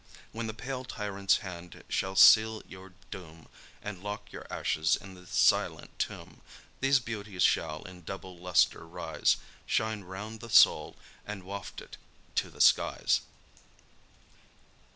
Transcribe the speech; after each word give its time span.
When 0.31 0.47
the 0.47 0.53
pale 0.55 0.83
tyrant's 0.83 1.37
hand 1.45 1.83
shall 1.87 2.15
seal 2.15 2.63
your 2.67 2.93
doom, 3.11 3.47
And 3.83 4.01
lock 4.01 4.31
your 4.31 4.47
ashes 4.51 4.95
in 4.95 5.13
the 5.13 5.27
silent 5.27 5.99
tomb, 5.99 6.41
These 6.79 6.99
beauties 6.99 7.43
shall 7.43 7.83
in 7.83 8.01
double 8.01 8.35
lustre 8.39 8.83
rise, 8.87 9.37
Shine 9.67 10.01
round 10.03 10.39
the 10.39 10.49
soul, 10.49 10.95
and 11.23 11.43
waft 11.43 11.81
it 11.81 11.97
to 12.33 12.49
the 12.49 12.61
skies. 12.61 13.21